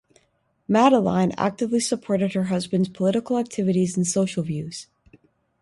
[0.67, 4.87] Madeleine actively supported her husband's political activities and social views.